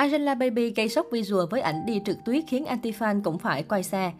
[0.00, 3.82] Angela Baby gây sốc visual với ảnh đi trượt tuyết khiến anti-fan cũng phải quay
[3.82, 4.12] xe.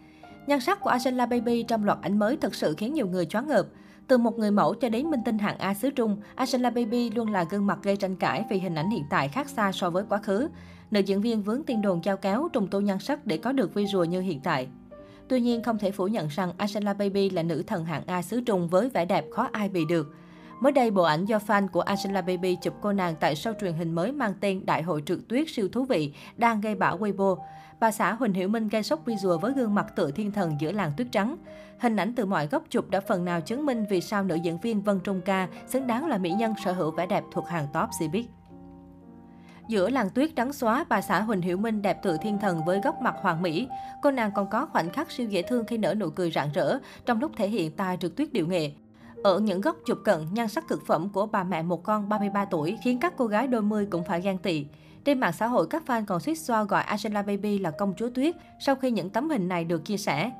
[0.47, 3.47] Nhan sắc của Angela Baby trong loạt ảnh mới thực sự khiến nhiều người choáng
[3.47, 3.65] ngợp.
[4.07, 7.31] Từ một người mẫu cho đến minh tinh hạng A xứ Trung, Angela Baby luôn
[7.31, 10.03] là gương mặt gây tranh cãi vì hình ảnh hiện tại khác xa so với
[10.09, 10.49] quá khứ.
[10.91, 13.73] Nữ diễn viên vướng tin đồn chao kéo trùng tu nhan sắc để có được
[13.73, 14.67] visual như hiện tại.
[15.27, 18.41] Tuy nhiên, không thể phủ nhận rằng Angela Baby là nữ thần hạng A xứ
[18.41, 20.15] Trung với vẻ đẹp khó ai bị được.
[20.61, 23.73] Mới đây, bộ ảnh do fan của Angela Baby chụp cô nàng tại show truyền
[23.73, 27.37] hình mới mang tên Đại hội trượt tuyết siêu thú vị đang gây bão Weibo.
[27.79, 30.71] Bà xã Huỳnh Hiểu Minh gây sốc visual với gương mặt tự thiên thần giữa
[30.71, 31.37] làng tuyết trắng.
[31.79, 34.57] Hình ảnh từ mọi góc chụp đã phần nào chứng minh vì sao nữ diễn
[34.57, 37.67] viên Vân Trung Ca xứng đáng là mỹ nhân sở hữu vẻ đẹp thuộc hàng
[37.73, 38.23] top Cbiz.
[39.67, 42.81] Giữa làng tuyết trắng xóa, bà xã Huỳnh Hiểu Minh đẹp tự thiên thần với
[42.83, 43.67] góc mặt hoàn mỹ.
[44.01, 46.77] Cô nàng còn có khoảnh khắc siêu dễ thương khi nở nụ cười rạng rỡ
[47.05, 48.71] trong lúc thể hiện tài trượt tuyết điệu nghệ.
[49.23, 52.45] Ở những góc chụp cận, nhan sắc cực phẩm của bà mẹ một con 33
[52.45, 54.65] tuổi khiến các cô gái đôi mươi cũng phải ghen tị.
[55.05, 58.09] Trên mạng xã hội, các fan còn suýt xoa gọi Angela Baby là công chúa
[58.09, 60.31] tuyết sau khi những tấm hình này được chia sẻ.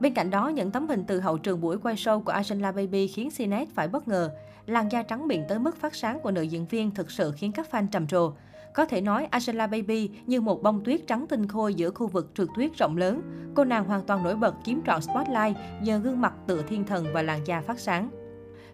[0.00, 3.06] Bên cạnh đó, những tấm hình từ hậu trường buổi quay show của Angela Baby
[3.06, 4.30] khiến CNET phải bất ngờ.
[4.66, 7.52] Làn da trắng miệng tới mức phát sáng của nữ diễn viên thực sự khiến
[7.52, 8.32] các fan trầm trồ.
[8.74, 12.30] Có thể nói Angela Baby như một bông tuyết trắng tinh khôi giữa khu vực
[12.34, 13.22] trượt tuyết rộng lớn.
[13.54, 17.06] Cô nàng hoàn toàn nổi bật chiếm trọn spotlight nhờ gương mặt tựa thiên thần
[17.12, 18.10] và làn da phát sáng.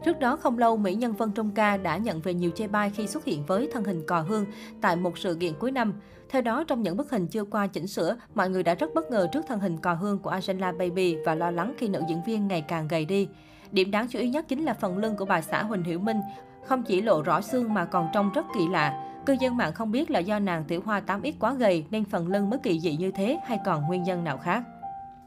[0.04, 2.90] Trước đó không lâu, mỹ nhân Vân Trung Ca đã nhận về nhiều chê bai
[2.90, 4.46] khi xuất hiện với thân hình cò hương
[4.80, 5.92] tại một sự kiện cuối năm.
[6.28, 9.10] Theo đó, trong những bức hình chưa qua chỉnh sửa, mọi người đã rất bất
[9.10, 12.22] ngờ trước thân hình cò hương của Angela Baby và lo lắng khi nữ diễn
[12.26, 13.28] viên ngày càng gầy đi.
[13.72, 16.20] Điểm đáng chú ý nhất chính là phần lưng của bà xã Huỳnh Hiểu Minh,
[16.66, 19.10] không chỉ lộ rõ xương mà còn trông rất kỳ lạ.
[19.26, 22.28] Cư dân mạng không biết là do nàng tiểu hoa 8X quá gầy nên phần
[22.28, 24.62] lưng mới kỳ dị như thế hay còn nguyên nhân nào khác.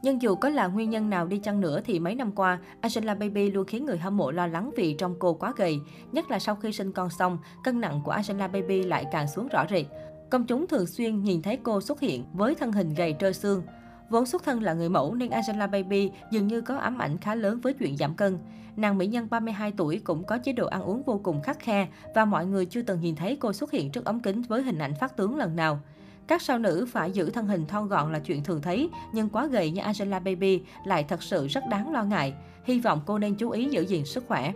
[0.02, 3.14] Nhưng dù có là nguyên nhân nào đi chăng nữa thì mấy năm qua, Angela
[3.14, 5.80] Baby luôn khiến người hâm mộ lo lắng vì trong cô quá gầy.
[6.12, 9.48] Nhất là sau khi sinh con xong, cân nặng của Angela Baby lại càng xuống
[9.48, 9.86] rõ rệt.
[10.30, 13.62] Công chúng thường xuyên nhìn thấy cô xuất hiện với thân hình gầy trơ xương.
[14.10, 17.34] Vốn xuất thân là người mẫu nên Angela Baby dường như có ám ảnh khá
[17.34, 18.38] lớn với chuyện giảm cân.
[18.76, 21.88] Nàng mỹ nhân 32 tuổi cũng có chế độ ăn uống vô cùng khắc khe
[22.14, 24.78] và mọi người chưa từng nhìn thấy cô xuất hiện trước ống kính với hình
[24.78, 25.80] ảnh phát tướng lần nào.
[26.28, 29.46] Các sao nữ phải giữ thân hình thon gọn là chuyện thường thấy, nhưng quá
[29.46, 32.34] gầy như Angela Baby lại thật sự rất đáng lo ngại.
[32.64, 34.52] Hy vọng cô nên chú ý giữ gìn sức khỏe.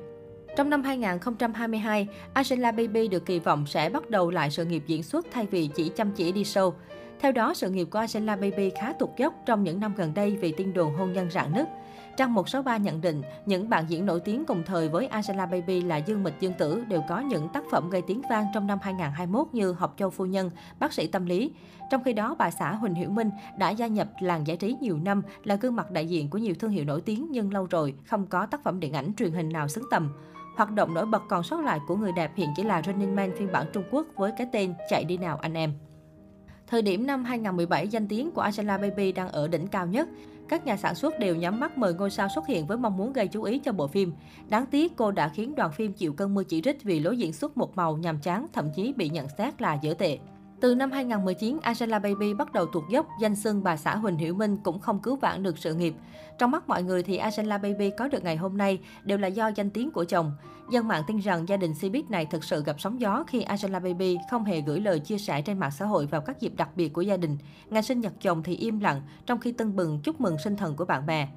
[0.56, 5.02] Trong năm 2022, Angela Baby được kỳ vọng sẽ bắt đầu lại sự nghiệp diễn
[5.02, 6.72] xuất thay vì chỉ chăm chỉ đi show.
[7.20, 10.36] Theo đó, sự nghiệp của Angela Baby khá tụt dốc trong những năm gần đây
[10.40, 11.66] vì tin đồn hôn nhân rạn nứt.
[12.16, 15.96] Trang 163 nhận định, những bạn diễn nổi tiếng cùng thời với Angela Baby là
[15.96, 19.46] Dương Mịch Dương Tử đều có những tác phẩm gây tiếng vang trong năm 2021
[19.52, 21.52] như Học Châu Phu Nhân, Bác sĩ Tâm lý.
[21.90, 24.98] Trong khi đó, bà xã Huỳnh Hiểu Minh đã gia nhập làng giải trí nhiều
[24.98, 27.94] năm, là gương mặt đại diện của nhiều thương hiệu nổi tiếng nhưng lâu rồi
[28.06, 30.12] không có tác phẩm điện ảnh truyền hình nào xứng tầm.
[30.56, 33.32] Hoạt động nổi bật còn sót lại của người đẹp hiện chỉ là Running Man
[33.38, 35.72] phiên bản Trung Quốc với cái tên Chạy đi nào anh em.
[36.72, 40.08] Thời điểm năm 2017, danh tiếng của Angela Baby đang ở đỉnh cao nhất.
[40.48, 43.12] Các nhà sản xuất đều nhắm mắt mời ngôi sao xuất hiện với mong muốn
[43.12, 44.12] gây chú ý cho bộ phim.
[44.48, 47.32] Đáng tiếc, cô đã khiến đoàn phim chịu cơn mưa chỉ trích vì lối diễn
[47.32, 50.18] xuất một màu nhàm chán, thậm chí bị nhận xét là dở tệ.
[50.62, 54.34] Từ năm 2019, Angela Baby bắt đầu tuột dốc, danh xưng bà xã Huỳnh Hiểu
[54.34, 55.94] Minh cũng không cứu vãn được sự nghiệp.
[56.38, 59.48] Trong mắt mọi người thì Angela Baby có được ngày hôm nay đều là do
[59.48, 60.32] danh tiếng của chồng.
[60.70, 63.78] Dân mạng tin rằng gia đình Cbiz này thực sự gặp sóng gió khi Angela
[63.78, 66.68] Baby không hề gửi lời chia sẻ trên mạng xã hội vào các dịp đặc
[66.76, 67.38] biệt của gia đình.
[67.70, 70.76] Ngày sinh nhật chồng thì im lặng, trong khi tưng bừng chúc mừng sinh thần
[70.76, 71.28] của bạn bè.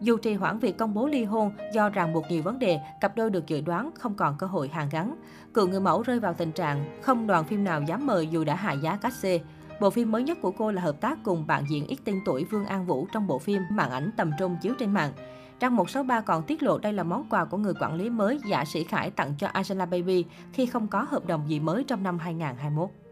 [0.00, 3.16] Dù trì hoãn việc công bố ly hôn do ràng buộc nhiều vấn đề, cặp
[3.16, 5.14] đôi được dự đoán không còn cơ hội hàn gắn.
[5.54, 8.54] Cựu người mẫu rơi vào tình trạng không đoàn phim nào dám mời dù đã
[8.54, 9.40] hạ giá cát xê.
[9.80, 12.44] Bộ phim mới nhất của cô là hợp tác cùng bạn diễn ít tên tuổi
[12.44, 15.12] Vương An Vũ trong bộ phim màn ảnh tầm trung chiếu trên mạng.
[15.60, 18.64] Trang 163 còn tiết lộ đây là món quà của người quản lý mới giả
[18.64, 22.18] Sĩ Khải tặng cho Angela Baby khi không có hợp đồng gì mới trong năm
[22.18, 23.03] 2021.